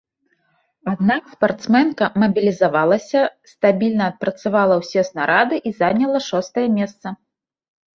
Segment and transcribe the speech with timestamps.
[0.91, 3.19] Аднак спартсменка мабілізавалася,
[3.53, 7.07] стабільна адпрацавала ўсе снарады і заняла шостае месца.